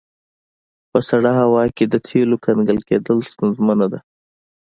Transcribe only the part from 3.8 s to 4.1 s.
ده